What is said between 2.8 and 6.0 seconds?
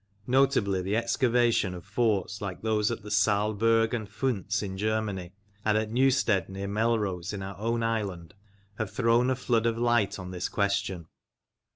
at the Saalburg and Pfiinz in Germany, and at